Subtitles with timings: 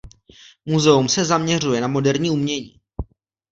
[0.65, 2.81] Muzeum se zaměřuje na moderní umění.